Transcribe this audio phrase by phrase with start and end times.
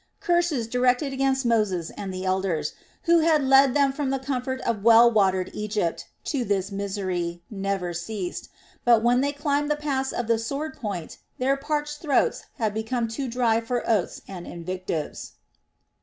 [0.19, 4.83] Curses directed against Moses and the elders, who had led them from the comfort of
[4.83, 8.49] well watered Egypt to this misery, never ceased;
[8.83, 13.27] but when they climbed the pass of the "Swordpoint" their parched throats had become too
[13.29, 15.33] dry for oaths and invectives.